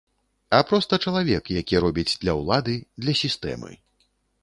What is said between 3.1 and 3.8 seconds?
сістэмы.